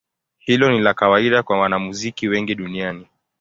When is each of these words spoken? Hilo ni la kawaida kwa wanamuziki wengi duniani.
Hilo 0.39 0.71
ni 0.71 0.79
la 0.81 0.93
kawaida 0.93 1.43
kwa 1.43 1.59
wanamuziki 1.59 2.27
wengi 2.27 2.55
duniani. 2.55 3.07